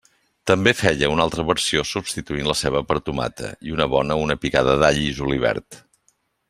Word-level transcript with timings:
També 0.51 0.71
feia 0.77 1.09
una 1.15 1.27
altra 1.29 1.45
versió, 1.49 1.83
substituint 1.89 2.49
la 2.53 2.57
ceba 2.63 2.83
per 2.93 2.99
tomata 3.11 3.53
i 3.69 3.77
una 3.79 3.89
bona 3.97 4.21
una 4.27 4.41
picada 4.47 4.77
d'all 4.85 5.03
i 5.07 5.17
julivert. 5.23 5.83